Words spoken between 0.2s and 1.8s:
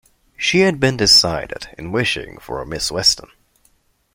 She had been decided